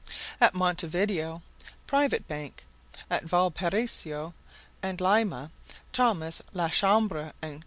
At 0.41 0.55
Montevideo, 0.55 1.43
Private 1.85 2.27
Bank. 2.27 2.65
At 3.11 3.21
Valparaiso 3.23 4.33
and 4.81 4.99
Lima, 4.99 5.51
Thomas 5.93 6.41
la 6.53 6.69
Chambre 6.69 7.33
and 7.39 7.53
Co. 7.57 7.59